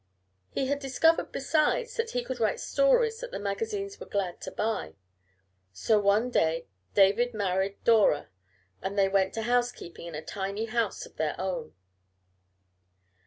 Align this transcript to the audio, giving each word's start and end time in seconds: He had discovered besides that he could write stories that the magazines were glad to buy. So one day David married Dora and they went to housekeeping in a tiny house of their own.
He 0.49 0.65
had 0.65 0.79
discovered 0.79 1.31
besides 1.31 1.95
that 1.95 2.09
he 2.09 2.23
could 2.23 2.39
write 2.39 2.59
stories 2.59 3.19
that 3.19 3.29
the 3.29 3.37
magazines 3.37 3.99
were 3.99 4.07
glad 4.07 4.41
to 4.41 4.49
buy. 4.49 4.95
So 5.73 5.99
one 5.99 6.31
day 6.31 6.65
David 6.95 7.35
married 7.35 7.77
Dora 7.83 8.29
and 8.81 8.97
they 8.97 9.07
went 9.07 9.31
to 9.35 9.43
housekeeping 9.43 10.07
in 10.07 10.15
a 10.15 10.23
tiny 10.23 10.65
house 10.65 11.05
of 11.05 11.17
their 11.17 11.39
own. 11.39 11.75